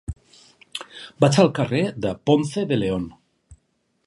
[1.25, 3.09] Vaig al carrer de Ponce de León.